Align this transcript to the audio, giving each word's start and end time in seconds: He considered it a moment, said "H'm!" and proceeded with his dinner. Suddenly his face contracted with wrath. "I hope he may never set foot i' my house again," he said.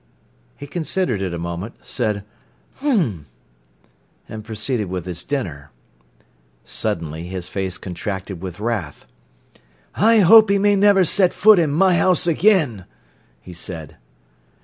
He 0.57 0.65
considered 0.65 1.21
it 1.21 1.31
a 1.31 1.37
moment, 1.37 1.75
said 1.83 2.23
"H'm!" 2.81 3.27
and 4.27 4.43
proceeded 4.43 4.89
with 4.89 5.05
his 5.05 5.23
dinner. 5.23 5.69
Suddenly 6.65 7.25
his 7.27 7.49
face 7.49 7.77
contracted 7.77 8.41
with 8.41 8.59
wrath. 8.59 9.05
"I 9.93 10.21
hope 10.21 10.49
he 10.49 10.57
may 10.57 10.75
never 10.75 11.05
set 11.05 11.35
foot 11.35 11.59
i' 11.59 11.67
my 11.67 11.95
house 11.97 12.25
again," 12.25 12.85
he 13.43 13.53
said. 13.53 13.97